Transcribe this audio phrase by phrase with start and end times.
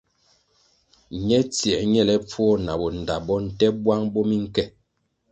[1.27, 4.63] Ñe tsiē ñelepfuo na bo ndta bo, nte bwang bo minke.